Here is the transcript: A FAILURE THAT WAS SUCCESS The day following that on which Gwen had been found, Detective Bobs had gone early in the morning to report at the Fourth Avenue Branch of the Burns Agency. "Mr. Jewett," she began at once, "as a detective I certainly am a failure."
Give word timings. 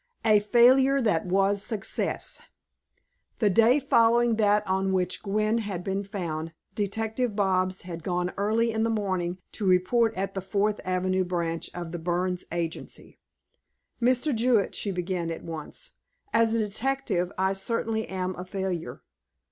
A 0.25 0.39
FAILURE 0.39 0.99
THAT 1.03 1.27
WAS 1.27 1.61
SUCCESS 1.61 2.41
The 3.37 3.51
day 3.51 3.79
following 3.79 4.37
that 4.37 4.65
on 4.65 4.93
which 4.93 5.21
Gwen 5.21 5.59
had 5.59 5.83
been 5.83 6.03
found, 6.03 6.53
Detective 6.73 7.35
Bobs 7.35 7.83
had 7.83 8.01
gone 8.01 8.33
early 8.35 8.71
in 8.71 8.81
the 8.81 8.89
morning 8.89 9.37
to 9.51 9.67
report 9.67 10.15
at 10.15 10.33
the 10.33 10.41
Fourth 10.41 10.81
Avenue 10.85 11.23
Branch 11.23 11.69
of 11.75 11.91
the 11.91 11.99
Burns 11.99 12.45
Agency. 12.51 13.19
"Mr. 14.01 14.33
Jewett," 14.35 14.73
she 14.73 14.89
began 14.89 15.29
at 15.29 15.43
once, 15.43 15.91
"as 16.33 16.55
a 16.55 16.67
detective 16.67 17.31
I 17.37 17.53
certainly 17.53 18.07
am 18.07 18.33
a 18.37 18.43
failure." 18.43 19.03